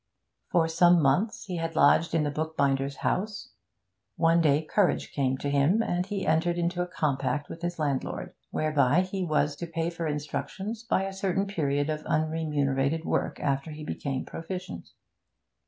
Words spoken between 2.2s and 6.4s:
the bookbinder's house; one day courage came to him, and he